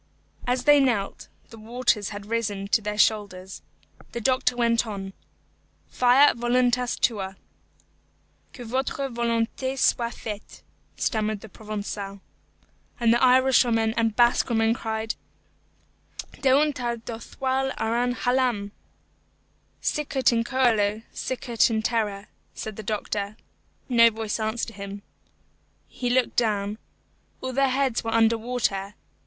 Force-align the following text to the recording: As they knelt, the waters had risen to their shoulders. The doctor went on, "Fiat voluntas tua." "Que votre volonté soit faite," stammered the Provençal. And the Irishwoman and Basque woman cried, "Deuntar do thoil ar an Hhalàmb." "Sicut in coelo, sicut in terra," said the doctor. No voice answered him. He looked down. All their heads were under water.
As 0.47 0.63
they 0.63 0.79
knelt, 0.79 1.27
the 1.51 1.59
waters 1.59 2.09
had 2.09 2.25
risen 2.25 2.67
to 2.69 2.81
their 2.81 2.97
shoulders. 2.97 3.61
The 4.13 4.19
doctor 4.21 4.55
went 4.55 4.87
on, 4.87 5.13
"Fiat 5.91 6.37
voluntas 6.37 6.95
tua." 6.97 7.35
"Que 8.51 8.65
votre 8.65 9.07
volonté 9.09 9.77
soit 9.77 10.15
faite," 10.15 10.63
stammered 10.97 11.41
the 11.41 11.49
Provençal. 11.49 12.19
And 12.99 13.13
the 13.13 13.21
Irishwoman 13.23 13.93
and 13.95 14.15
Basque 14.15 14.49
woman 14.49 14.73
cried, 14.73 15.13
"Deuntar 16.41 16.97
do 16.97 17.19
thoil 17.19 17.71
ar 17.77 18.01
an 18.03 18.15
Hhalàmb." 18.15 18.71
"Sicut 19.81 20.33
in 20.33 20.43
coelo, 20.43 21.03
sicut 21.13 21.69
in 21.69 21.83
terra," 21.83 22.27
said 22.55 22.75
the 22.75 22.81
doctor. 22.81 23.37
No 23.87 24.09
voice 24.09 24.39
answered 24.39 24.77
him. 24.77 25.03
He 25.87 26.09
looked 26.09 26.37
down. 26.37 26.79
All 27.39 27.53
their 27.53 27.69
heads 27.69 28.03
were 28.03 28.09
under 28.15 28.39
water. 28.39 28.95